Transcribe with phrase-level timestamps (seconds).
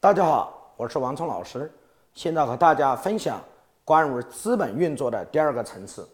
[0.00, 1.68] 大家好，我是王聪老师，
[2.14, 3.40] 现在和大家分享
[3.84, 6.08] 关于资本运作的第二个层次。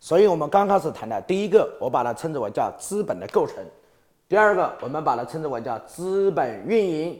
[0.00, 3.58] 所以，我们刚开始谈的第一个，我把它称之为叫资本的构成；
[4.28, 7.16] 第二个，我们把它称之为叫资本运营。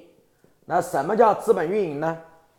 [0.65, 2.19] 那什么叫资本运营呢？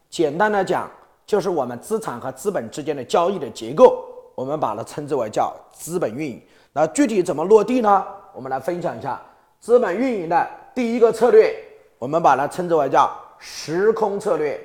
[0.09, 0.89] 简单的讲，
[1.25, 4.05] 就是我们资产和资本之间的交易的结构，
[4.35, 6.41] 我们把它称之为叫资本运营。
[6.71, 8.07] 那具体怎么落地呢？
[8.33, 9.21] 我们来分享一下
[9.59, 11.53] 资本运营的第一个策略，
[11.97, 13.13] 我们把它称之为叫。
[13.39, 14.59] 时空策略，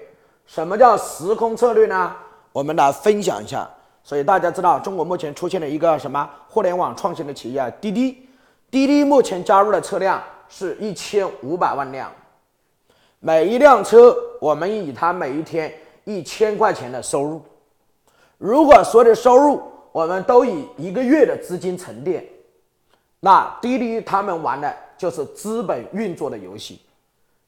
[0.47, 2.15] 什么叫时空策略呢？
[2.53, 3.69] 我们来分享一下。
[4.03, 7.71] 所以大家知道，中国目前出现了一个什么互联网创新的企业啊？
[7.81, 8.29] 滴滴。
[8.71, 12.11] 滴滴目前加入的车辆是一千五百万辆，
[13.21, 15.73] 每一辆车我们以它每一天
[16.03, 17.41] 一千块钱的收入。
[18.37, 22.27] 如果所有的收入我们都以一个月的资金沉淀，
[23.21, 26.83] 那滴滴他们玩的就是资本运作的游戏。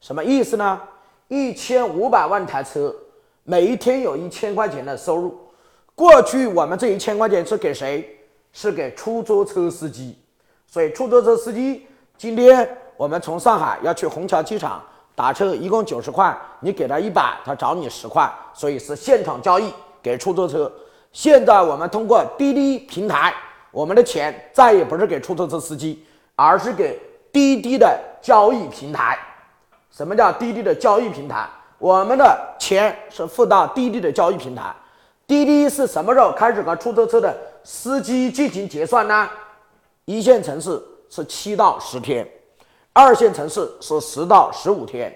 [0.01, 0.81] 什么意思呢？
[1.29, 2.95] 一千五百万台车，
[3.43, 5.37] 每一天有一千块钱的收入。
[5.95, 8.09] 过去我们这一千块钱是给谁？
[8.53, 10.17] 是给出租车司机。
[10.67, 14.83] 所以出租车司机，今天我们从上海要去虹桥机场
[15.15, 20.71] 打车，一共九十块，你给他一百，他找你十块，所以是现场交易给出租车。
[21.13, 23.35] 现在我们通过滴滴平台，
[23.71, 27.01] 我们的钱再也不是给出租车司机，而是给
[27.33, 29.19] 滴滴的交易平台。
[29.97, 31.49] 什么叫滴滴的交易平台？
[31.79, 34.65] 我们的钱是付到滴滴的交易平台。
[35.27, 39.27] 滴滴是什么时候开始和出租车的司机进行结算呢？
[40.05, 42.29] 一线城市是七到十天，
[42.93, 45.11] 二线城市是十到十五天，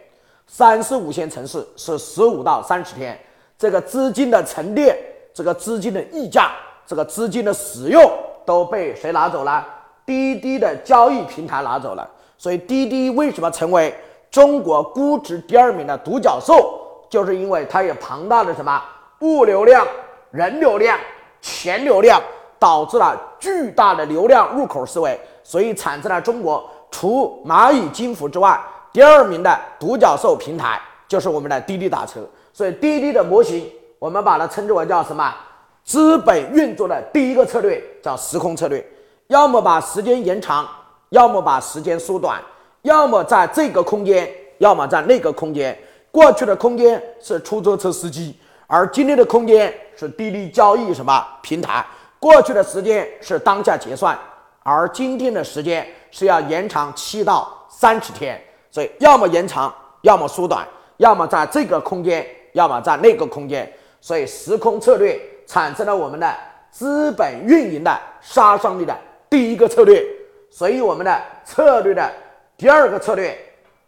[0.46, 3.20] 三四五线城市是十五到三十天。
[3.58, 4.96] 这个资金的沉淀，
[5.34, 6.52] 这个资金的溢价，
[6.86, 8.10] 这个资金的使用
[8.46, 9.62] 都被谁拿走了？
[10.06, 12.10] 滴滴的交易平台拿走了。
[12.38, 13.94] 所以滴滴为什么成为？
[14.30, 18.82] 中国估值第二名的独角兽，就是因为它有庞大的什么
[19.20, 19.86] 物流量、
[20.30, 20.98] 人流量、
[21.40, 22.22] 钱流量，
[22.58, 28.60] 导致了巨大的流量入口思维，所以产生了中国除蚂蚁金服之外
[28.92, 32.20] 第二名的独角兽平台，就是我们的滴滴打车。
[32.52, 35.34] 所以滴滴的模型，我们把它称之为叫什么？
[35.82, 38.84] 资本运作的第一个策略叫时空策略，
[39.28, 40.68] 要么把时间延长，
[41.08, 42.40] 要么把时间缩短。
[42.82, 45.76] 要么在这个空间，要么在那个空间。
[46.10, 48.34] 过去的空间是出租车司机，
[48.66, 51.84] 而今天的空间是滴滴交易什么平台？
[52.18, 54.18] 过去的时间是当下结算，
[54.62, 58.42] 而今天的时间是要延长七到三十天。
[58.70, 63.70] 所以，要么延长，要么缩短，要么在这个空间，要么在那个空间。
[64.00, 66.34] 所以，时空策略产生了我们的
[66.70, 68.96] 资本运营的杀伤力的
[69.28, 70.04] 第一个策略。
[70.50, 72.10] 所以，我们的策略的。
[72.60, 73.34] 第二个策略，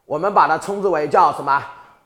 [0.07, 1.63] 我们把它称之为叫什么？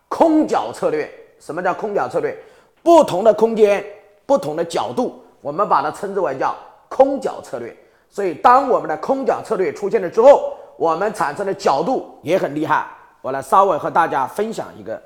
[0.09, 1.09] 空角策略。
[1.39, 2.37] 什么叫空角策略？
[2.83, 3.85] 不同的空间，
[4.27, 6.57] 不同的角度，我们把它称之为叫
[6.89, 7.77] 空角策略。
[8.11, 12.85] 所以，当我们的空角策略出现了之后，我们产生的角度也很厉害。
[13.23, 15.01] 我来稍微和大家分享一个。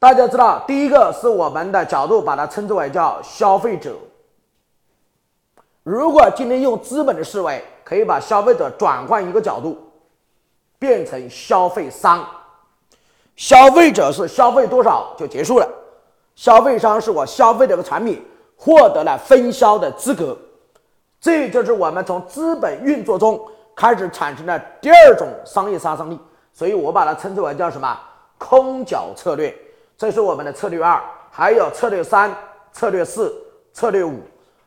[0.00, 3.94] 大家知道，第一个是我们的角度，把它称之为叫消费者。
[5.84, 9.78] 如果今天用资本的思维，可以把消费者转换一个角度。
[10.80, 12.26] 变成消费商，
[13.36, 15.68] 消费者是消费多少就结束了，
[16.34, 18.20] 消费商是我消费这个产品
[18.56, 20.36] 获得了分销的资格，
[21.20, 23.38] 这就是我们从资本运作中
[23.76, 26.18] 开始产生的第二种商业杀伤力，
[26.52, 27.96] 所以我把它称之为叫什么？
[28.38, 29.54] 空角策略，
[29.98, 30.98] 这是我们的策略二，
[31.30, 32.34] 还有策略三、
[32.72, 33.34] 策略四、
[33.74, 34.18] 策略五，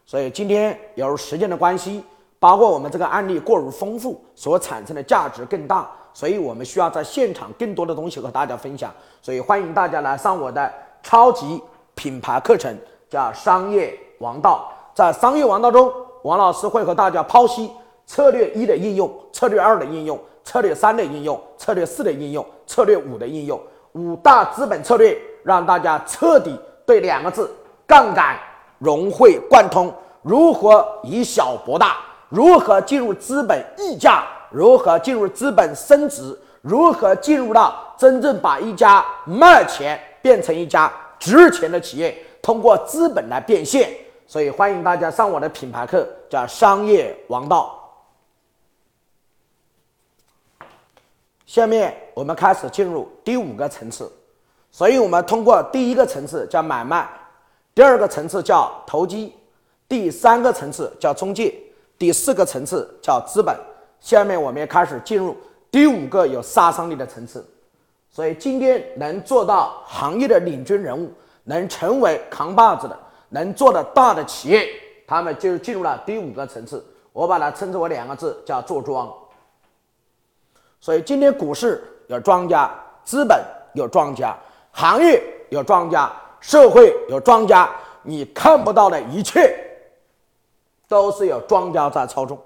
[0.05, 2.03] 所以今天由于时间的关系，
[2.37, 5.89] 包括我们这个案例过于丰富，所产生的价值更大。
[6.13, 10.71] 所以我们需要在现场更多的东西和大家分享，所以欢迎大家来上我的
[11.01, 11.61] 超级
[11.95, 12.75] 品牌课程，
[13.09, 14.71] 叫商业王道。
[14.93, 17.71] 在商业王道中，王老师会和大家剖析
[18.05, 23.59] 策略一的应用、策略二的应用、策略三的应用、策略四的应用、策略五的应用，
[23.93, 26.55] 五大资本策略，让大家彻底
[26.85, 27.51] 对两个字
[27.87, 28.37] 杠杆
[28.77, 31.97] 融会贯通，如何以小博大，
[32.29, 34.23] 如何进入资本溢价。
[34.53, 36.37] 如何进入资本升值？
[36.61, 42.15] 如何进入到真正把一家卖钱变成一家值钱的企业？
[42.41, 43.91] 通过资本来变现。
[44.27, 47.79] 所以欢迎大家上我的品牌课，叫商业王道。
[51.45, 54.11] 下面我们开始进入第五个层次。
[54.71, 57.07] 所以我们通过第一个层次叫买卖，
[57.75, 59.35] 第二个层次叫投机，
[59.87, 61.53] 第三个层次叫中介，
[61.97, 63.55] 第四个层次叫资本。
[64.03, 65.33] 下面我们要开始进入
[65.71, 67.43] 第五个有杀伤力的层次，
[68.09, 71.09] 所以今天能做到行业的领军人物，
[71.45, 74.67] 能成为扛把子的，能做得大的企业，
[75.07, 76.85] 他们就进入了第五个层次。
[77.13, 79.09] 我把它称之为两个字，叫做庄。
[80.81, 82.69] 所以今天股市有庄家，
[83.05, 83.41] 资本
[83.73, 84.37] 有庄家，
[84.71, 86.11] 行业有庄家，
[86.41, 87.69] 社会有庄家，
[88.01, 89.57] 你看不到的一切，
[90.89, 92.37] 都是有庄家在操纵。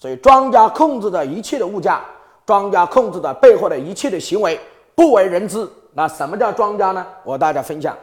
[0.00, 2.00] 所以庄家控制着一切的物价，
[2.46, 4.58] 庄家控制着背后的一切的行为，
[4.94, 5.68] 不为人知。
[5.92, 7.06] 那什么叫庄家呢？
[7.22, 7.94] 我大家分享。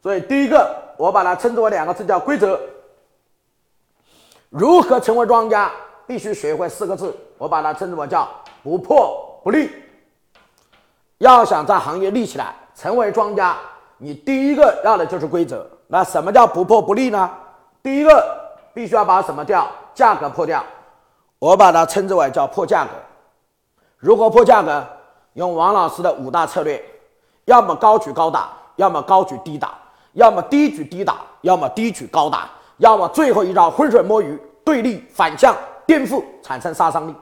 [0.00, 2.58] 所以第一个，我把它称之为两个字，叫规则。
[4.48, 5.72] 如何成为庄家？
[6.06, 8.28] 必须学会四个字，我把它称之为叫
[8.62, 9.70] 不破不立。
[11.18, 13.56] 要想在行业立起来，成为庄家，
[13.98, 15.68] 你第一个要的就是规则。
[15.88, 17.30] 那什么叫不破不立呢？
[17.82, 18.40] 第一个
[18.72, 19.68] 必须要把什么掉？
[19.94, 20.64] 价格破掉。
[21.40, 22.90] 我把它称之为叫破价格。
[23.98, 24.86] 如何破价格？
[25.34, 26.80] 用王老师的五大策略：
[27.46, 29.78] 要么高举高打，要么高举低打，
[30.12, 32.48] 要么低举低打，要么低举高打。
[32.76, 35.56] 要么最后一招浑水摸鱼，对立反向
[35.86, 37.14] 颠覆产生杀伤力，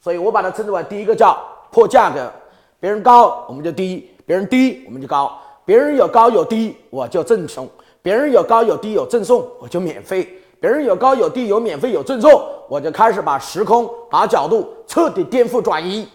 [0.00, 1.38] 所以我把它称之为第一个叫
[1.70, 2.30] 破价格。
[2.78, 7.68] 别人高我们就低，别人低我们就高，别人有高有低我就赠送，
[8.00, 12.30] 别人有高有低有赠送我就免费，别人有高有低有免费有赠送
[12.68, 16.06] 我就开始把时空把角度彻底颠覆转移。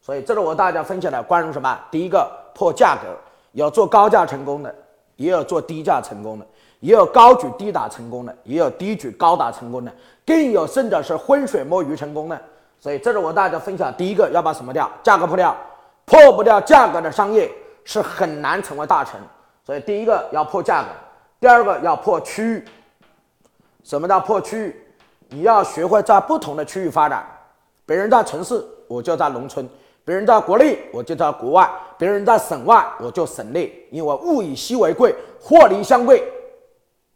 [0.00, 1.78] 所以这是我大家分享的关于什么？
[1.90, 3.08] 第一个破价格，
[3.52, 4.74] 有做高价成功的，
[5.16, 6.46] 也有做低价成功的。
[6.80, 9.92] 也有高举低打成功的，也有低举高打成功的，
[10.24, 12.40] 更有甚者是浑水摸鱼成功的。
[12.78, 14.88] 所以这是我大家分享第一个要把什么掉？
[15.02, 15.56] 价格破掉，
[16.04, 17.50] 破不掉价格的商业
[17.82, 19.18] 是很难成为大成。
[19.66, 20.88] 所以第一个要破价格，
[21.40, 22.64] 第二个要破区域。
[23.88, 24.76] 什么叫破区域？
[25.30, 27.26] 你要学会在不同的区域发展。
[27.86, 29.64] 别人在城市，我就在农村；
[30.04, 33.72] 别人在国内，我就在国外；别人在省外，我就省内。
[33.90, 36.22] 因为物以稀为贵，货离相贵。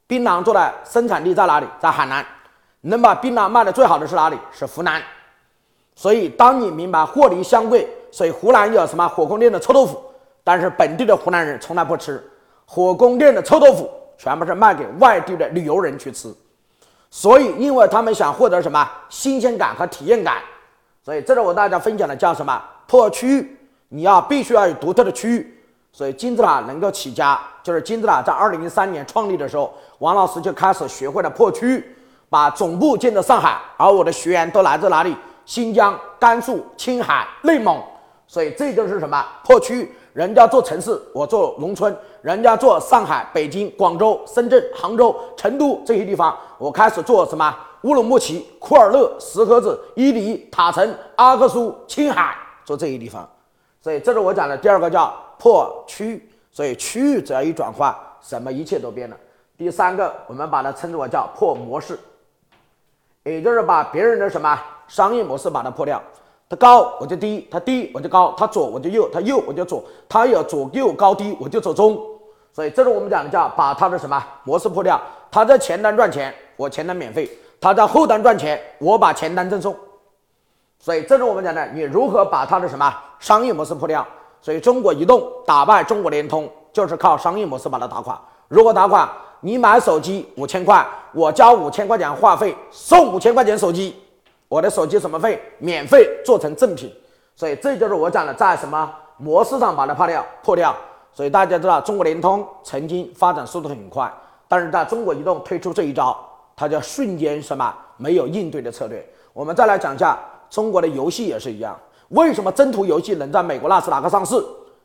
[0.07, 1.67] 槟榔做的生产地在哪里？
[1.79, 2.25] 在海南。
[2.81, 4.39] 能把槟榔卖的最好的是哪里？
[4.51, 5.03] 是湖南。
[5.95, 10.03] 所以，当你明白货离相贵，所以湖南有什么火宫殿的臭豆腐，
[10.43, 12.27] 但是本地的湖南人从来不吃
[12.65, 16.35] 火宫殿的臭豆腐，全部是卖给外地的旅游人去吃。
[17.15, 20.39] 所以，因为他们想获得什么新鲜感和体验感，
[21.05, 23.59] 所以这是我大家分享的叫什么破区域？
[23.91, 25.59] 你要必须要有独特的区域。
[25.93, 31.97] 所以金字塔能够起家，就是金字塔在二零零三年创立的时候，王老师就开始学会了破区域，
[32.31, 35.15] 把总部建在上海，而我的学员都来自哪里？
[35.45, 37.79] 新疆、甘肃、青海、内蒙。
[38.27, 39.95] 所以这就是什么破区域？
[40.13, 47.55] 人家做城市，我做农村；人家做上海、北京、广州、深圳、杭州、成都这些地方，我开始做什么？
[47.83, 53.29] 乌鲁木齐、库尔勒、石河子、伊犁、塔城、阿克苏、青海，做这些地方。
[53.81, 55.13] 所以这是我讲的第二个叫。
[55.39, 59.17] 破区域，所以区域只要一转换，什么一切都变了。
[59.59, 61.99] 第三个，我们把它称之为叫破模式，
[63.25, 64.57] 也就是把别人的什么
[64.87, 66.01] 商业模式把它破掉。
[66.53, 71.99] 它高我就低，它低我就高，它左我就右，它右我就左，它有左右高低我就走中。
[72.53, 75.01] 所以这是我们讲的叫把它的什么模式破掉。
[75.31, 77.27] 它在前端赚钱，我前端免费；
[77.59, 79.75] 它在后端赚钱，我把前端赠送。
[80.79, 84.07] 所以这是我们讲的，你如何把它的什么商业模式破掉。
[84.43, 88.21] 所以，中国移动打败中国联通，就是靠商业模式把它打垮。
[88.49, 94.02] 如果打垮，你买手机五千块，我交五千块钱话费，送五千块钱手机，
[94.53, 95.41] 我的手机什么费？
[95.57, 96.93] 免费做成正品。
[97.35, 100.27] 所以，这就是我讲的，在什么模式上把它破掉？
[100.45, 100.77] 破掉。
[101.11, 104.13] 所以大家知道，中国联通曾经发展速度很快，
[104.47, 106.15] 但是在中国移动推出这一招，
[106.55, 107.75] 它叫瞬间什么？
[107.97, 109.03] 没有应对的策略。
[109.33, 111.75] 我们再来讲一下中国的游戏也是一样。
[112.11, 114.35] 为什么征途游戏能在美国纳斯达克上市？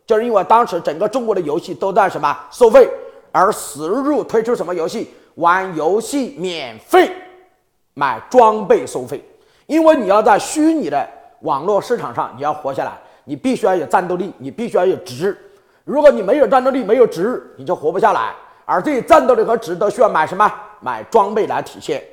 [0.05, 2.89] 就是因为当时整个中国的游戏都在什么收费，
[3.33, 5.09] 而史日入推出什么游戏？
[5.35, 7.11] 玩游戏免费，
[7.95, 9.21] 买装备收费。
[9.67, 11.07] 因为你要在虚拟的
[11.41, 12.91] 网络市场上，你要活下来，
[13.25, 15.37] 你必须要有战斗力，你必须要有值。
[15.83, 18.33] 如果你没有战斗力，没有值，你就活不下来。
[18.65, 20.51] 而这些战斗力和值都需要买什么？
[20.81, 22.03] 买装备来体现。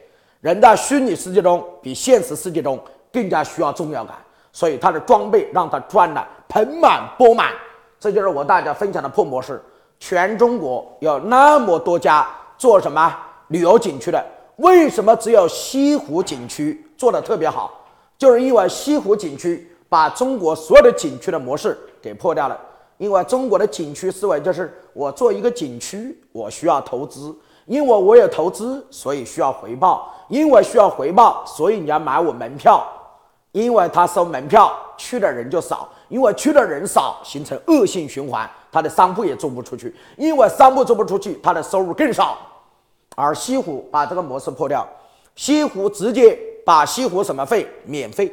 [0.40, 2.78] 人在虚拟世界中比现实世界中
[3.12, 4.14] 更加需要重要感。
[4.52, 7.50] 所以他的装备让他赚的盆满钵满，
[7.98, 9.60] 这就是我大家分享的破模式。
[9.98, 13.16] 全中国有那么多家做什么
[13.48, 14.24] 旅游景区的，
[14.56, 17.72] 为什么只有西湖景区做的特别好？
[18.16, 22.58] 就是因为西湖景区把中国所有的景区的模式给破掉了。
[22.96, 27.34] 因为中国的景区思维就是我做一个景区，我需要投资，
[27.66, 32.86] 因为我有投资，所以需要回报，因为需要回报，所以你要买我门票。
[33.50, 42.36] 因为他收门票去的人就少，因为去的人少，形成恶性循环，他的商铺也租不出去，因为商铺租不出去，他的收入更少。
[43.14, 44.84] 而西湖把这个模式破掉，
[45.36, 48.32] 西湖直接把西湖什么费免费，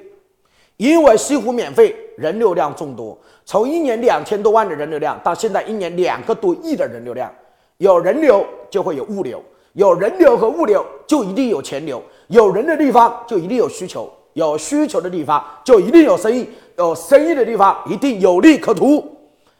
[0.77, 7.31] 因为西湖免费，人流量众多，从一年两千多万的人流量到现在一年两个多亿的人流量，
[7.77, 9.43] 有人流就会有物流。
[9.73, 11.97] 有人流和物流，就一定有钱流；
[12.27, 16.43] 有人的地方，就一定有需求；有需求的地方，就一定有生意；
[16.75, 19.01] 有生意的地方，一定有利可图。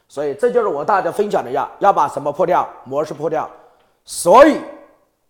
[0.08, 2.68] 所以，这就是我大家分享的要要把什么破掉？
[2.84, 3.48] 模式破掉。
[4.04, 4.58] 所以，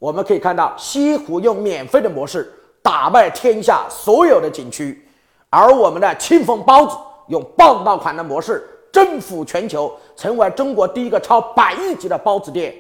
[0.01, 5.07] 我们可以看到，西湖用免费的模式打败天下所有的景区，
[5.49, 6.97] 而我们的庆丰包子
[7.29, 12.75] 用爆爆款的模式征服全球，成为中国第一个超百亿级的包子店。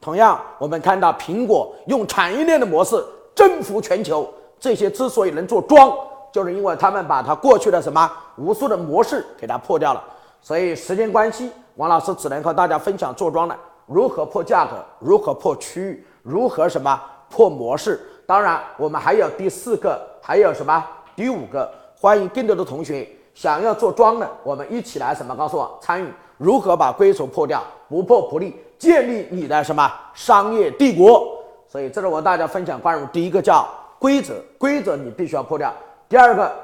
[0.00, 5.92] 同样，我们看到苹果用产业链的模式征服全球，这些之所以能做庄，
[6.30, 10.04] 就是因为他们把它过去的什么无数的模式给它破掉了。
[10.40, 18.00] 所以时间关系，王老师只能和大家分享做庄的如何破价格，如何破区域，如何什么破模式。
[18.28, 21.66] 当然，我们还有第四个，还有什么第五个？
[21.98, 25.34] 欢迎更多的同学想要做庄的，我们一起来什么？
[25.34, 28.54] 告诉我参与如何把规则破掉，不破不立。
[28.78, 31.42] 建立你的什么商业帝国？
[31.66, 33.66] 所以这是我大家分享关于第一个叫
[33.98, 35.72] 规则，规则你必须要破掉。
[36.06, 36.54] 第二个，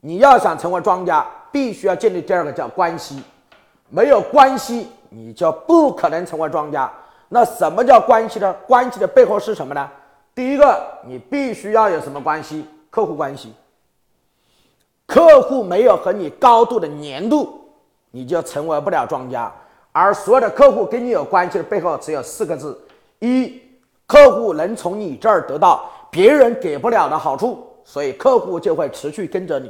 [0.00, 3.20] 你要想成为庄家，必须要建立第二个叫关系，
[3.88, 6.88] 没有关系你就不可能成为庄家。
[7.30, 8.54] 那什么叫关系呢？
[8.64, 9.90] 关系的背后是什么呢？
[10.38, 12.64] 第一个，你必须要有什么关系？
[12.90, 13.52] 客户关系。
[15.04, 17.58] 客户没有和你高度的粘度，
[18.12, 19.52] 你就成为不了庄家。
[19.90, 22.80] 而所有的客户跟你有关系的背后只有四个字：
[23.18, 23.60] 一，
[24.06, 29.68] 客户能从你这儿得到别人给不了的好处，所以客户就会持续跟着你；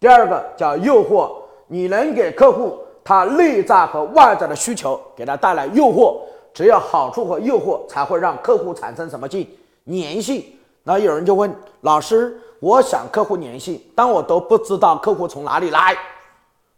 [0.00, 1.30] 第二个叫诱惑，
[1.68, 6.16] 你能给客户他内在和外在的需求，给他带来诱惑，
[6.52, 9.48] 只有好处和诱惑才会让客户产生什么劲
[9.90, 10.44] 粘性。
[10.82, 15.96] 那有人就问老师：我想客户粘性，但我都不知道客户从哪里来，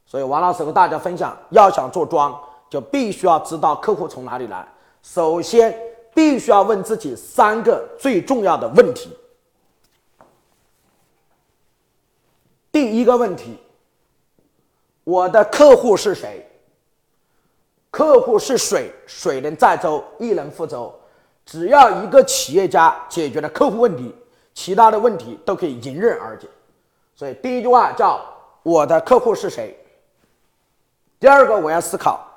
[0.06, 2.36] 所以王老师和大家分享，要想做庄。
[2.72, 4.66] 就必须要知道客户从哪里来。
[5.02, 5.78] 首先，
[6.14, 9.10] 必须要问自己三个最重要的问题。
[12.72, 13.58] 第一个问题：
[15.04, 16.48] 我的客户是谁？
[17.90, 20.98] 客户是水，水能载舟，亦能覆舟。
[21.44, 24.14] 只要一个企业家解决了客户问题，
[24.54, 26.48] 其他的问题都可以迎刃而解。
[27.14, 28.24] 所以，第一句话叫
[28.62, 29.76] “我的客户是谁”。
[31.20, 32.28] 第二个，我要思考。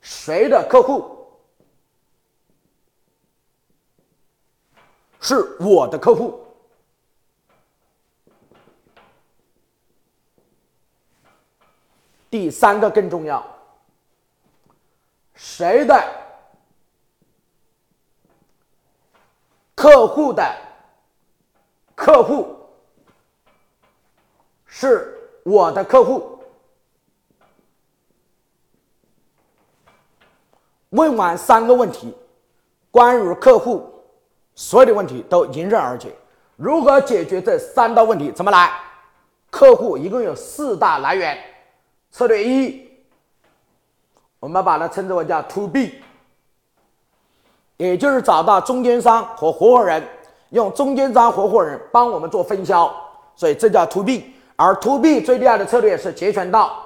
[0.00, 1.26] 谁的客户
[5.20, 6.40] 是我的客户？
[12.28, 13.44] 第三个更重要，
[15.34, 15.94] 谁的
[19.76, 20.42] 客户的
[21.94, 22.56] 客户
[24.64, 25.14] 是
[25.44, 26.40] 我的客户？
[30.90, 32.16] 问完三个问题，
[32.90, 34.02] 关于客户
[34.54, 36.10] 所有的问题都迎刃而解。
[36.56, 38.32] 如何解决这三道问题？
[38.32, 38.72] 怎么来？
[39.50, 41.38] 客户一共有四大来源。
[42.10, 42.90] 策略一，
[44.40, 46.02] 我们把它称之为叫 To B，
[47.76, 50.02] 也就是找到中间商和合伙人，
[50.50, 52.94] 用中间商合伙人帮我们做分销，
[53.34, 54.32] 所以这叫 To B。
[54.56, 56.82] 而 To B 最厉害的策略是截拳道，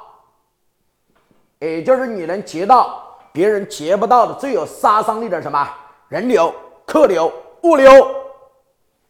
[1.61, 3.07] 也就是你能截到。
[3.33, 5.69] 别人截不到的最有杀伤力的什么
[6.09, 6.53] 人流、
[6.85, 7.33] 客流、
[7.63, 7.93] 物流，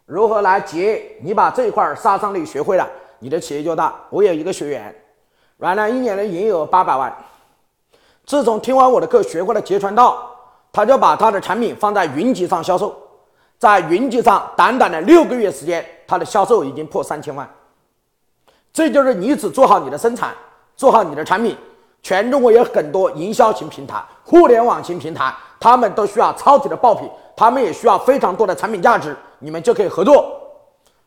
[0.05, 1.17] 如何来截？
[1.23, 2.87] 你把这一块杀伤力学会了，
[3.19, 3.95] 你的企业就大。
[4.11, 4.95] 我有一个学员，
[5.57, 7.11] 原来一年的营业额八百万，
[8.27, 10.30] 自从听完我的课学会了截拳道，
[10.73, 12.97] 他就把他的产品放在云集上销售，
[13.59, 17.49] 在云集上短短的六个月时间，他的销售已经破三千万。
[18.73, 20.33] 这就是你只做好你的生产，
[20.77, 21.57] 做好你的产品。
[22.03, 30.41] 全中国有很多营销型平台、互联网型平台，他们都需要超级的爆品，他们也需要非常多的产品价值，你们就可以合作。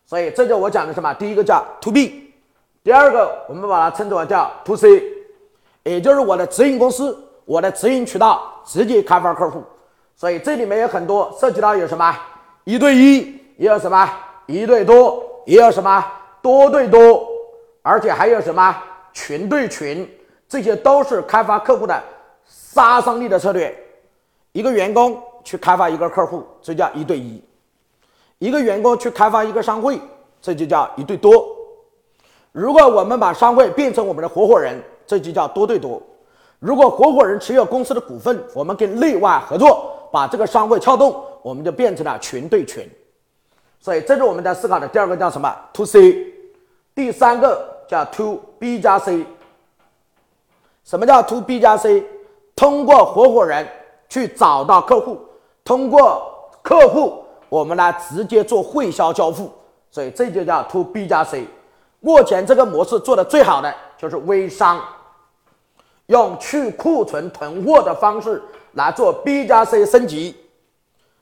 [0.05, 1.11] 所以这就我讲的什么？
[1.15, 2.33] 第一个叫 To B，
[2.83, 5.03] 第二个我们把它称之为叫 To C，
[5.83, 9.63] 也就是我的直营公司、我的直营渠道直接开发客户。
[10.15, 12.15] 所以这里面有很多涉及到有什么
[12.63, 14.09] 一对一，也有什么
[14.45, 16.05] 一对多，也有什么
[16.41, 17.27] 多对多，
[17.81, 18.75] 而且还有什么
[19.11, 20.09] 群对群。
[20.47, 22.01] 这些都是开发客户的
[22.45, 23.75] 杀伤力的策略。
[24.51, 27.41] 一个员工去开发一个客户，这叫一对一；
[28.37, 29.99] 一个员工去开发一个商会，
[30.39, 31.43] 这就叫一对多。
[32.51, 35.99] 如果我们把商会变成我们的合伙人，这就叫多对多。
[36.63, 42.89] 如果合伙人持有公司的股份，我们跟内外合作，把这个商会撬动，我们就变成了群对群。
[43.81, 46.25] 所以这是我们在思考的第二个叫什么？To C。
[46.95, 49.25] 第三个叫 To B 加 C。
[50.85, 52.01] 什么叫 To B 加 C？
[52.55, 53.67] 通过合伙人
[54.07, 55.19] 去找到客户，
[55.65, 59.51] 通过客户我们来直接做汇销交付，
[59.91, 61.45] 所以这就叫 To B 加 C。
[61.99, 64.81] 目前这个模式做的最好的就是微商。
[66.07, 68.41] 用去库存囤货的方式
[68.73, 70.35] 来做 B 加 C 升级，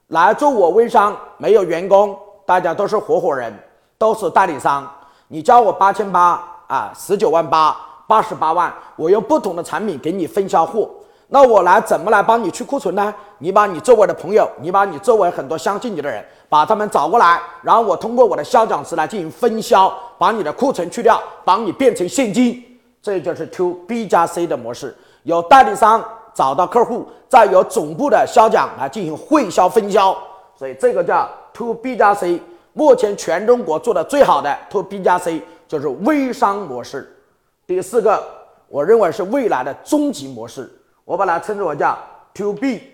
[0.08, 3.54] 来做我微商，没有员工，大家都是合伙人，
[3.98, 4.90] 都是代理商。
[5.28, 10.90] 你交我八千八啊，十九万八，八十八万，我用不同的产品给你分销货。
[11.28, 13.14] 那我来怎么来帮你去库存呢？
[13.38, 22.62] 你把你周围的朋友，你把你周围很多相信你的人，把他们找过来，然后我通过我的销讲师来进行分销，把你的库存去掉，帮你变成现金。
[23.02, 26.04] 这就是 To B 加 C 的模式，由代理商
[26.34, 30.16] 找到客户，再由总部的销讲来进行汇销分销，
[30.56, 32.40] 所以这个叫 To B 加 C。
[32.74, 37.18] 目前全中国做的最好的 To B 加 C 就是微商模式。
[37.66, 38.24] 第四个，
[38.68, 40.72] 我认为是未来的终极模式，
[41.04, 41.98] 我把它称之为叫
[42.36, 42.94] To B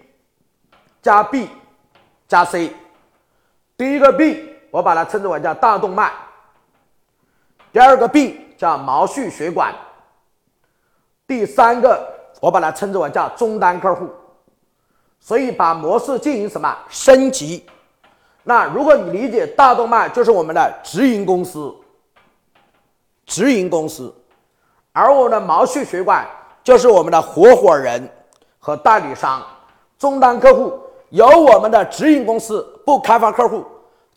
[1.02, 1.50] 加 B
[2.28, 2.72] 加 C。
[3.76, 6.10] 第一个 B，我把它称之为叫大动脉；
[7.72, 9.76] 第二个 B 叫毛细血管。
[11.28, 12.08] 第三个，
[12.40, 14.08] 我把它称之为叫终端客户，
[15.20, 16.74] 所以把模式进行什么？
[16.88, 17.66] 升级？
[18.44, 21.76] 那如果你理解大动脉就是我们的直营公司，
[23.26, 24.14] 直营公司，
[24.94, 26.26] 而我们的毛细血管
[26.64, 28.10] 就是我们的合伙人
[28.58, 29.46] 和代理商，
[30.00, 33.66] 终端客户由我们的直营公司不开发客户，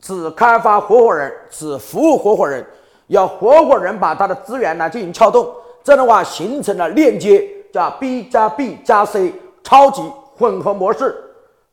[0.01, 2.65] 只开发合伙人，只服务合伙人，
[3.09, 5.53] 由合伙人把他的资源来进行撬动。
[5.83, 10.03] 这样的话形成了链接，叫 B 加 B 加 C 超级
[10.37, 11.15] 混合模式，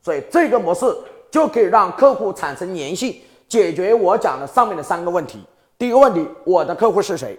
[0.02, 0.86] 所以这个模式
[1.30, 5.42] 就可以让客户产生粘性，解决我讲的上面的三个问题。
[5.76, 7.38] 第一个问题，我的客户是谁？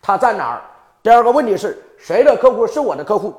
[0.00, 0.62] 他在哪儿？
[1.02, 3.34] 第二个问题是谁的客户是我的客户？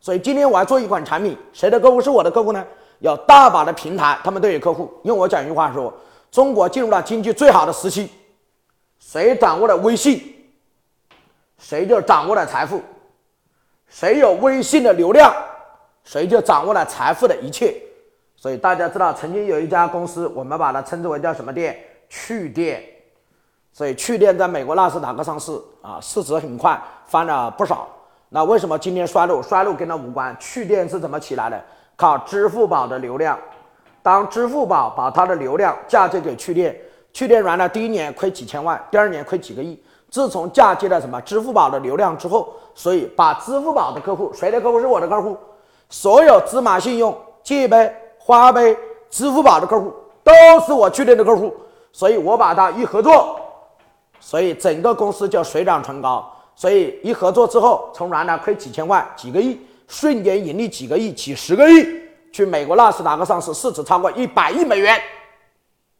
[0.00, 2.64] 所以今天我要做一款产品，谁的客户是我的客户呢？
[3.00, 4.90] 有大把的平台，他们都有客户。
[5.02, 5.92] 用我讲一句话说，
[6.30, 8.10] 中国进入了经济最好的时期，
[8.98, 10.35] 谁掌握了微信？
[11.58, 12.82] 谁就掌握了财富，
[13.88, 15.34] 谁有微信的流量，
[16.04, 17.74] 谁就掌握了财富的一切。
[18.36, 21.78] 所以大家知道，曾经有一家公司，我们把它称之为叫什么店？
[22.08, 22.84] 趣店。
[23.72, 27.88] 所以趣店在美国纳斯达克上市啊，市值很快翻了不少。
[28.28, 29.42] 那为什么今天衰落？
[29.42, 30.36] 衰落跟它无关。
[30.38, 31.62] 趣店是怎么起来的？
[31.96, 33.38] 靠支付宝的流量。
[34.02, 36.78] 当支付宝把它的流量嫁接给趣店，
[37.12, 39.82] 趣店原来第一年亏几千万，第二年亏几个亿。
[40.10, 45.36] 自从嫁接了什么支付宝的流量之后，所以把支付宝的客户，谁的客户是我的客户？
[45.88, 48.76] 所有芝麻信用、借呗、花呗、
[49.10, 49.92] 支付宝的客户
[50.24, 50.32] 都
[50.66, 51.54] 是我去年的客户，
[51.92, 53.38] 所以我把它一合作，
[54.18, 56.28] 所以整个公司就水涨船高。
[56.54, 61.86] 所以一合作之后，从原来亏几千万、几个亿，瞬间盈利几个亿、几十个亿，
[62.32, 64.98] 去美国纳斯达克上市，市值超过一百亿美元。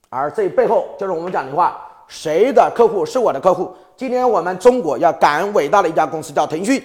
[0.08, 3.74] 而这背后就是我们讲的话，谁的客户是我的客户？
[3.96, 6.82] 今天我们中国要感恩伟大的一家公司，叫腾讯，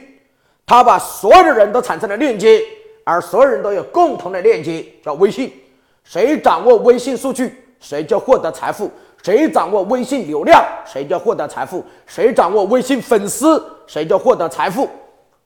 [0.66, 2.62] 它把所有的人都产生了链接，
[3.04, 5.52] 而所有人都有共同的链接，叫微信。
[6.04, 8.88] 谁掌握微信数据，谁就获得财富；
[9.22, 14.90] 谁掌握微信流量，谁就获得财富；谁掌握微信粉丝，谁就获得财富。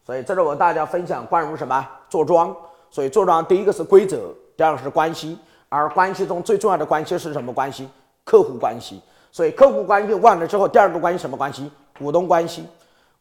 [0.06, 2.56] 所以这是我大家分享关于什么做庄。
[2.90, 7.90] 所以做庄第一个是规则，第二个是关系，而关系中最重要的关系是什么关系？
[8.24, 9.02] 客户关系。
[9.36, 11.70] 所以客户关系忘了之后，第二个关系什么关系？
[12.00, 12.66] 股东关系。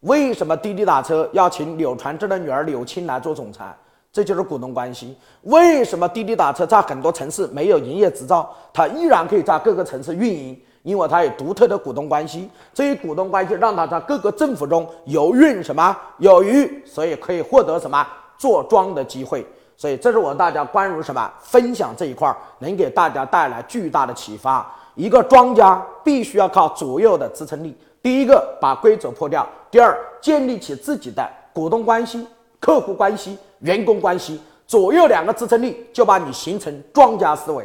[0.02, 3.76] 为什么滴滴打车要请柳传志的女儿柳青来做总裁？
[4.12, 5.18] 这就是股东关系。
[5.42, 10.56] 为什么滴滴打车在很多城市没有营业执照，它依然可以在各个城市运营？
[10.84, 12.48] 因为它有独特的股东关系。
[12.72, 18.06] 这些股东关系让它在各个政府中有运什么有余，所以可以获得什么
[18.38, 19.44] 做庄的机会。
[19.76, 24.72] 所以这是我大家关于什么分享这一块，能给大家带来巨大的启发。
[24.94, 27.76] 一个庄家必须要靠左右的支撑力。
[28.02, 32.26] 第一个，把规则破掉；第二，建立起自己的股东关系、
[32.60, 37.64] 客户关系、员工关系，左右两个支撑力，就把你形成庄家思维。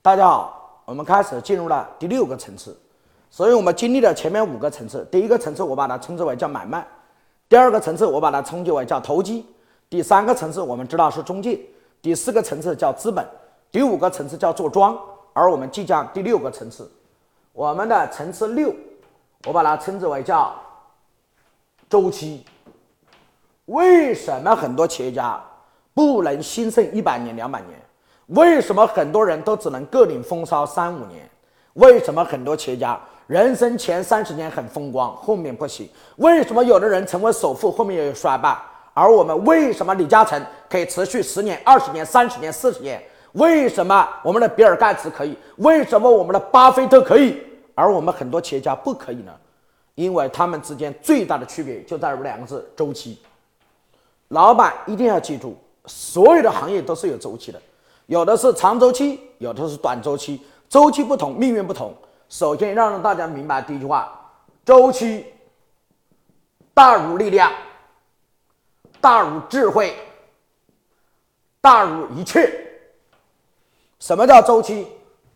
[0.00, 2.78] 大家好，我们开始进入了第六个层次。
[3.28, 6.86] 所以我们经历了前面五个层次，第一个层次我把它称之为叫买卖，
[7.48, 9.44] 第二个层次我把它称之为叫投机，
[9.90, 11.60] 第三个层次我们知道是中介。
[12.06, 13.26] 第四个层次叫资本，
[13.68, 14.96] 第五个层次叫做庄，
[15.32, 16.88] 而我们即将第六个层次，
[17.52, 18.72] 我们的层次六，
[19.44, 20.54] 我把它称之为叫
[21.90, 22.46] 周期。
[23.64, 25.42] 为什么很多企业家
[25.94, 27.76] 不能兴盛一百年、两百年？
[28.26, 31.28] 为什么很多人都只能各领风骚三五年？
[31.72, 35.90] 为什么很多企业家人生前三十年很风光，后面不行？
[36.18, 38.56] 为什么有的人成为首富，后面又有衰败？
[38.96, 42.98] 而我们为什么李嘉诚可以持续十年、二十年、三十年、四十年？
[43.32, 45.36] 为什么我们的比尔盖茨可以？
[45.56, 47.38] 为什么我们的巴菲特可以？
[47.74, 49.32] 而我们很多企业家不可以呢？
[49.96, 53.20] 因为他们之间最大的区别就在于两个字：周期。
[54.28, 55.54] 老板一定要记住，
[55.84, 57.60] 所有的行业都是有周期的，
[58.06, 61.92] 有的是长周期，有的是短周期，周期不同，命运不同。
[62.30, 64.10] 首先，让大家明白第一句话：
[64.64, 65.26] 周期
[66.72, 67.52] 大如力量，
[69.06, 69.94] 大如智慧，
[71.60, 72.52] 大如一切。
[74.00, 74.88] 什么叫周期？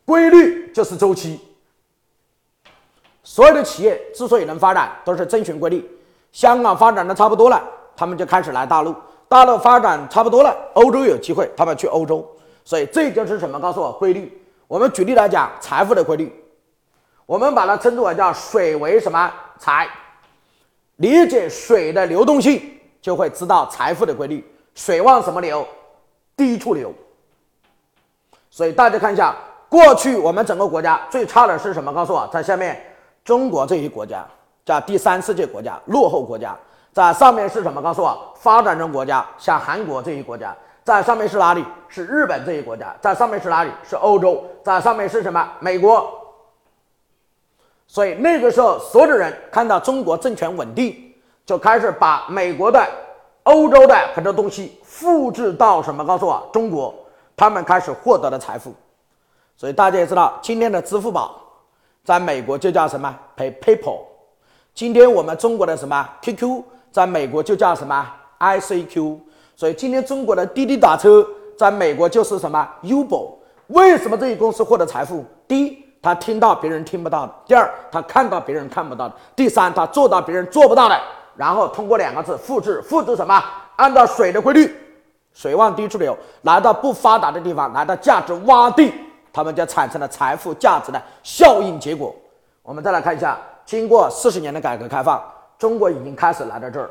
[0.04, 1.40] 规律就是周期。
[3.22, 5.88] 所有的企业之所以能发展，都是遵循规律。
[6.32, 7.62] 香港发展的差不多了。
[7.94, 8.92] 他们就开始来大陆，
[9.28, 12.28] 大陆发展差不多了，欧洲有机会，他们去欧洲，
[12.64, 13.60] 所以这就是什么？
[13.60, 14.36] 告诉我规律。
[14.66, 16.34] 我们举例来讲，财富的规律，
[17.24, 19.88] 我们把它称之为叫水为什么财？
[20.96, 24.44] 理解水的流动性，就会知道财富的规律。
[24.74, 25.66] 水往什么流？
[26.36, 26.92] 低处流。
[28.50, 29.36] 所以大家看一下，
[29.68, 31.92] 过去我们整个国家最差的是什么？
[31.92, 32.80] 告诉我，在下面
[33.24, 34.26] 中国这一国家
[34.64, 36.56] 叫第三世界国家，落后国家。
[36.92, 37.80] 在上面是什么？
[37.80, 41.64] 告诉我，发展中国家，像韩国这一国家，在上面是哪里？
[41.86, 43.70] 是日本这一国家，在上面是哪里？
[43.88, 45.48] 是欧洲，在上面是什么？
[45.60, 46.12] 美国。
[47.86, 51.09] 所以那个时候，所有的人看到中国政权稳定，
[51.46, 52.84] 就开始把美国的、
[53.44, 56.04] 欧洲的很多东西复制到什么？
[56.04, 56.94] 告诉我，中国，
[57.36, 58.72] 他们开始获得了财富。
[59.56, 61.40] 所以大家也知道，今天的支付宝，
[62.04, 63.98] 在美国就叫什么？Pay PayPal。
[64.72, 66.62] 今天我们中国的什么 QQ？
[66.92, 69.18] 在美国就叫什么 ICQ，
[69.54, 71.26] 所以今天中国的滴滴打车
[71.56, 73.32] 在美国就是什么 Uber。
[73.66, 75.24] 为什么这些公司获得财富？
[75.46, 81.00] 第一，他听到别人听不到的；第二，他看到别人看不到的；第三，他做到别人做不到的。
[81.40, 83.42] 然后通过两个字复制，复制什么？
[83.76, 84.76] 按照水的规律，
[85.32, 88.92] 水往低处流，来到不发达的地方，来到价值洼地，
[89.32, 92.14] 他们就产生了财富价值的效应结果。
[92.62, 95.18] 我们再来看一下，经过四十年的改革开放。
[95.58, 96.90] 中国已经开始来到这儿，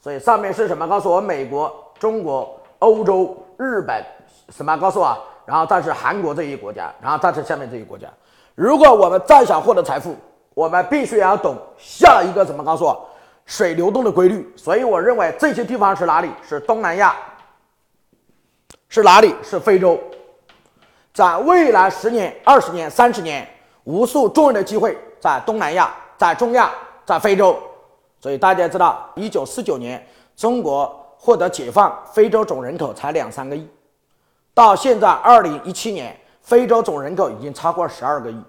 [0.00, 0.88] 所以上面是什么？
[0.88, 4.02] 告诉我，美国、中国、欧洲、日本，
[4.48, 4.74] 什么？
[4.78, 8.08] 告诉我，然后再是韩国这一国家，然后再是下面这一国家。
[8.54, 10.16] 如果我们再想获得财富，
[10.54, 12.64] 我们必须要懂下一个什么？
[12.64, 13.08] 告诉我，
[13.46, 14.52] 水流动的规律。
[14.54, 16.30] 所以我认为这些地方是哪里？
[16.46, 17.16] 是东南亚，
[18.90, 19.34] 是哪里？
[19.42, 19.98] 是非洲。
[21.14, 23.48] 在未来十年、二十年、三十年，
[23.84, 26.70] 无数重要的机会在东南亚，在中亚。
[27.06, 27.56] 在非洲，
[28.20, 30.04] 所以大家知道，一九四九年
[30.34, 33.64] 中国获得解放，非洲总人口才两三个亿，
[34.52, 38.42] 到现在二零一七年，非洲总人口已经超过十二个亿。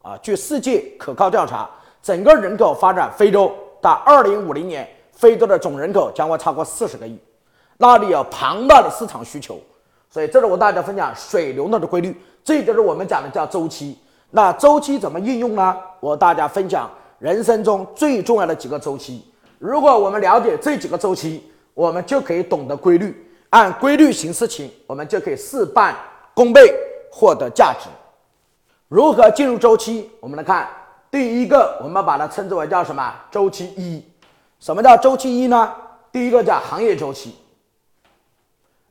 [0.00, 1.68] 啊，据世界可靠调查，
[2.00, 7.18] 整个人口发展，非洲到二零五零年，非洲的总人口将会超过四十个亿，
[7.76, 9.60] 那里有庞大的市场需求。
[10.10, 13.98] 所以这是我大家分享水流动的规律，这就是我们讲的叫周期。
[14.30, 15.76] 那周期怎么应用呢？
[16.00, 16.90] 我大家分享。
[17.18, 19.24] 人生中最重要的几个周期，
[19.58, 25.96] 如果我们了解这几个周期，我们就可以懂得规律，按规律行事情，我们就可以事半
[26.32, 26.72] 功倍，
[27.10, 27.88] 获得价值。
[28.86, 30.08] 如何进入周期？
[30.20, 30.68] 我们来看，
[31.10, 33.14] 第一个，我们把它称之为叫什么？
[33.30, 34.04] 周期一。
[34.60, 35.72] 什么叫周期一呢？
[36.12, 37.36] 第一个叫行业周期。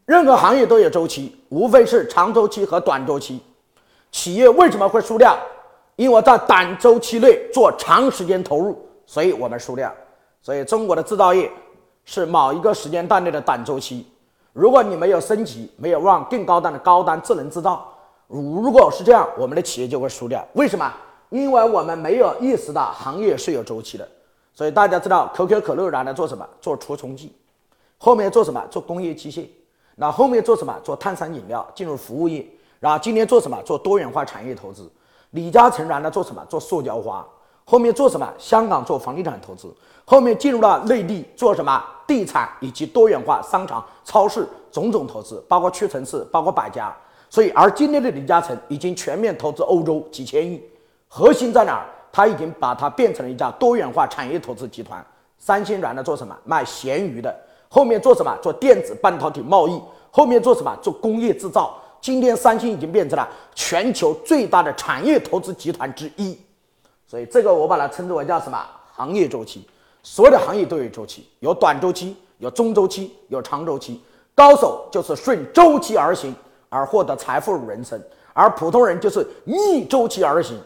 [0.06, 3.42] 任何行业都有周期，无非是长周期和短周期。
[4.12, 5.38] 企业为什么会输掉？
[5.96, 9.94] 因为在短周期内做长时间投入，所以我们输掉。
[10.42, 11.52] 所以中国的制造业
[12.06, 14.08] 是某一个时间段内的短周期。
[14.54, 17.94] 如果你没有升级，没有往更高端的高端智能制造，
[18.28, 20.48] 如果是这样，我们的企业就会输掉。
[20.54, 20.92] 为什么？
[21.30, 24.08] 因为我们没有意识到行业是有周期的。
[24.54, 26.48] 所以大家知道，可口可乐原来做什么？
[26.60, 27.32] 做除虫剂，
[27.98, 28.64] 后面做什么？
[28.72, 29.46] 做工业机械。
[29.96, 30.76] 那后面做什么？
[30.84, 32.46] 做碳酸饮料，进入服务业。
[32.80, 33.62] 然后今天做什么？
[33.64, 34.90] 做多元化产业投资。
[35.32, 36.44] 李嘉诚原来做什么？
[36.50, 37.26] 做塑胶花，
[37.66, 38.32] 后面做什么？
[38.38, 39.72] 香港做房地产投资，
[40.06, 41.84] 后面进入了内地做什么？
[42.08, 46.96] 地产以及多元化商场、超市种种投资，包括屈臣氏，包括百家。
[47.30, 50.64] 所以，而今天的李嘉诚已经全面投资欧洲几千亿，
[51.08, 51.86] 核心在哪儿？
[52.12, 55.06] 他已经把它变成了一家多元化产业投资集团。
[55.38, 56.36] 三星原来做什么？
[56.44, 57.36] 卖咸鱼的，
[57.70, 58.36] 后面做什么？
[58.42, 60.76] 做电子半导体贸易，后面做什么？
[60.82, 61.80] 做工业制造。
[62.02, 66.40] 今天三星已经变成了全球最大的产业投资集团之一。
[67.06, 68.60] 所以这个我把它称之为叫什么？
[68.96, 69.68] 行业周期。
[70.02, 74.02] 所有的行业都有周期，有短周期，有中周期，有长周期。
[74.34, 76.34] 高手就是顺周期而行
[76.70, 78.02] 而获得财富人生，
[78.34, 80.58] 而普通人就是逆周期而行。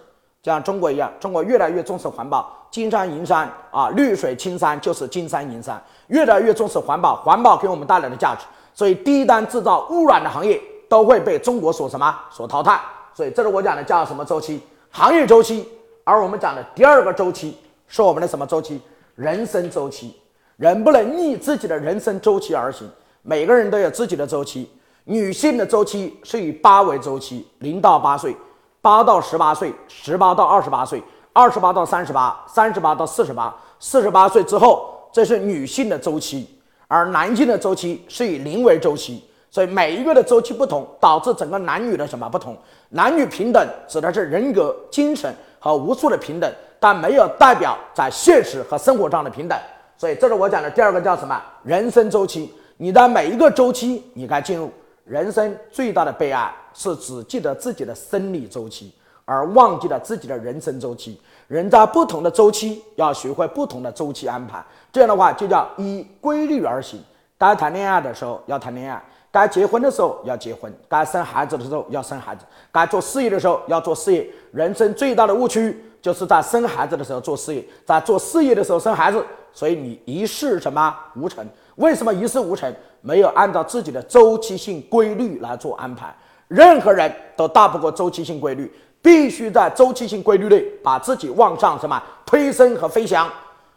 [0.43, 12.81] 像中国一样，中国越来越重视环保，金山银山啊，绿水青山就是金山银山，越来越重视环保，环保给我们带来的价值，所以低端制造污染的行业都会被中国所什么所淘汰。
[13.13, 14.59] 所以这是我讲的叫什么周期？
[14.89, 15.67] 行业周期。
[16.03, 17.55] 而我们讲的第二个周期
[17.87, 18.81] 是我们的什么周期？
[19.13, 20.15] 人生周期。
[20.57, 22.89] 人不能逆自己的人生周期而行，
[23.21, 24.67] 每个人都有自己的周期。
[25.03, 28.35] 女性的周期是以八为周期，零到八岁。
[28.81, 31.01] 八到十八岁，十八到二十八岁，
[31.33, 39.23] 二十八到三十八，三十八到四十八，四十八岁之后，这是女性的周期，而男性的周期是以零为周期。
[39.51, 42.57] 所以每一个的周期不同，导致整个男女的什么不同？
[42.89, 49.59] 男女平等指的是人格、精神和无数的平等，但没有代表在现实和生活上的平等。
[49.97, 51.39] 所以这是我讲的第二个叫什么？
[51.63, 52.51] 人生周期。
[52.77, 54.71] 你的每一个周期，你该进入。
[55.03, 58.93] 人生最大的悲哀是只记得自己的生理周期，
[59.25, 61.19] 而忘记了自己的人生周期。
[61.47, 67.01] 人在不同的周期要学会不同的周期安排，这样的话就叫依规律而行。
[67.37, 74.25] 该谈恋爱的时候要谈恋爱，该结婚的时候要结婚，该生孩子的时候要生孩子，该做事业的时候要做事业。
[74.51, 81.45] 人生最大的误区就是在生孩子的时候做事业，在做事业的时候生孩子，所以你一事什么无成？
[81.75, 82.73] 为什么一事无成？
[83.01, 86.15] 没有按照自己的周期性规律来做安排，
[86.51, 88.69] 任何人都大不过周期性规律，
[89.01, 93.25] 必须在周期性规律内把自己往上什么推升和飞翔。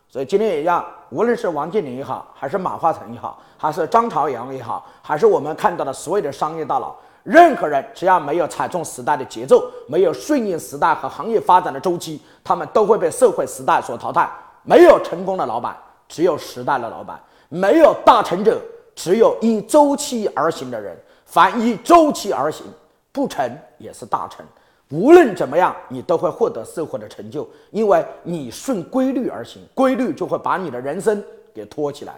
[0.08, 14.28] 所以今天也一样，无论是王健林也好，还是马化腾也好，还是张朝阳也好，还是我们看到的所有的商业大佬，任何人只要没有踩中时代的节奏，没有顺应时代和行业发展的周期，他们都会被社会时代所淘汰。
[14.64, 15.76] 没有成功的老板，
[16.08, 17.16] 只有时代的老板；
[17.48, 18.60] 没有大成者。
[18.96, 20.96] 只有依周期而行的人，
[21.34, 22.64] 凡依周期而行，
[23.10, 24.46] 不成也是大成。
[24.90, 31.20] 无论怎么样，你都会获得社会的成就，因为你顺规律而行，规律就会把你的人生
[31.52, 32.14] 给托起来。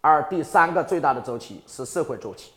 [0.00, 2.52] 而第三个最大的周期是社会周期。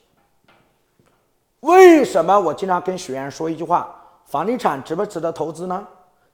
[1.62, 5.84] 为什么我经常跟学员说一句话：房地产值不值得投资呢？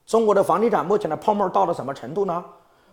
[0.04, 2.44] 中国的房地产目前的泡沫到了什么程度呢？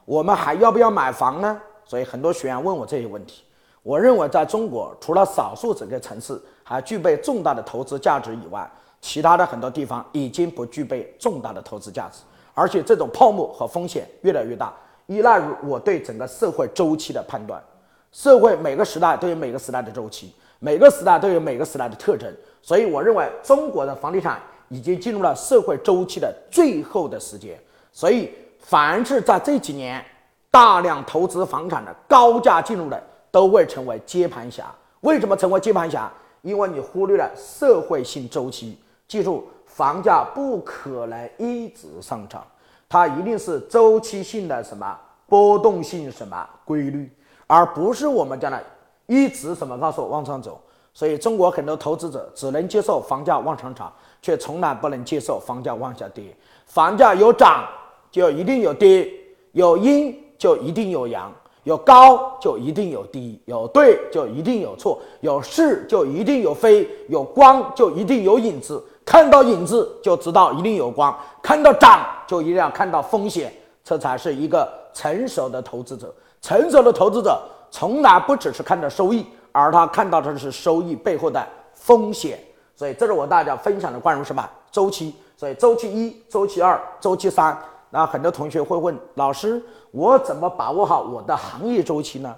[0.05, 1.61] 我们还要不要买房呢？
[1.83, 3.43] 所以很多学员问我这些问题。
[3.83, 6.37] 我认为，在中国，除了少数几个城市
[6.69, 14.73] 还具备重大的投资价值以外，其他的很多地方已经不具备重大的投资价值，而且这种泡沫和风险越来越大，
[15.05, 17.63] 依赖于我对整个社会周期的判断。
[18.11, 22.29] 社会每个时代都有每个时代的周期，每个时代都有每个时代的特征，
[22.61, 27.57] 所以我认为中国的房地产已经进入了社会周期的最后的时间。
[27.93, 30.03] 所以，凡是在这几年
[30.51, 33.01] 大量投资房产的高价进入的。
[33.29, 34.73] 都会成为接盘侠。
[35.01, 36.11] 为什么成为接盘侠？
[36.47, 38.77] 因为你忽略了社会性周期。
[39.05, 42.41] 记住，房价不可能一直上涨，
[42.87, 47.11] 它一定是周期性的什么波动性什么规律，
[47.47, 48.63] 而不是我们讲的
[49.07, 50.61] 一直什么告诉我往上走。
[50.93, 56.33] 所以，中国很多投资者只能接受房价往上涨，却从来不能接受房价往下跌。
[56.65, 57.67] 房价有涨
[58.09, 59.11] 就一定有跌，
[59.51, 61.29] 有阴就一定有阳。
[61.67, 68.81] 有高就一定有低，有对就一定有错，有是就一定有非，有光就一定有影子。
[69.03, 73.53] 看到影子就知道一定有光，看到涨就一定要看到风险，
[73.83, 76.13] 这才是一个成熟的投资者。
[76.41, 77.37] 成熟的投资者
[77.69, 82.39] 从来不只是看到收益，而他看到的是收益背后的风险。
[82.77, 85.13] 所以这是我大家分享的关于什么周期。
[85.35, 87.57] 所以周期一、周期二、周期三。
[87.89, 89.63] 那很多同学会问老师：
[89.97, 92.35] 我怎么把握好我的行业周期呢？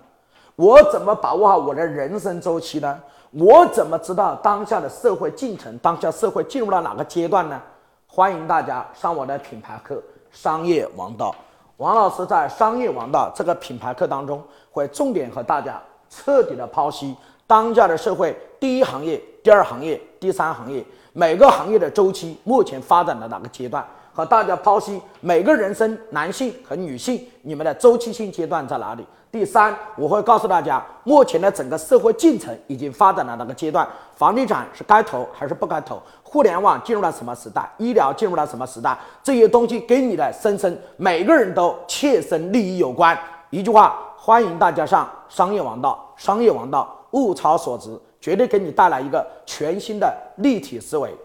[0.56, 2.98] 我怎么把握好我的人生周期呢？
[3.32, 7.62] 我怎么知道当下的社会进程、当下社会进入到哪个阶段呢？
[8.08, 9.96] 欢迎大家上我的品牌课
[10.32, 11.32] 《商业王道》。
[11.76, 14.42] 王老师在《商业王道》这个品牌课当中，
[14.72, 17.14] 会重点和大家彻底的剖析
[17.46, 23.86] 当下的社会第一行业、第二行业、第三行业每个行业的周期目前发展的哪个阶段。
[24.14, 29.06] 和大家剖析每个人生男性和女性你们的周期性阶段在哪里？
[29.32, 33.88] 第三，我会告诉大家目前的整个社会进程已经发展了哪个阶段？
[34.16, 36.02] 房地产是该投还是不该投？
[36.24, 37.70] 互联网进入了什么时代？
[37.78, 38.98] 医疗进入了什么时代？
[39.22, 43.16] 这些东西跟你的生生每个人都切身利益有关。
[43.52, 51.16] 一句话，欢迎大家上商业王道商业王道，物超所值，绝对给你带来一个全新的立体思维。